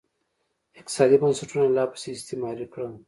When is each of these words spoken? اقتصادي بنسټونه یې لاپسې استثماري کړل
اقتصادي 0.79 1.15
بنسټونه 1.21 1.63
یې 1.67 1.73
لاپسې 1.77 2.07
استثماري 2.13 2.65
کړل 2.73 2.91